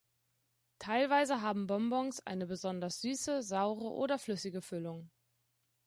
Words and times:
Teilweise 0.79 1.41
haben 1.43 1.67
Bonbons 1.67 2.25
eine 2.25 2.47
besonders 2.47 3.01
süße, 3.01 3.43
saure 3.43 3.91
oder 3.91 4.17
flüssige 4.17 4.63
Füllung. 4.63 5.11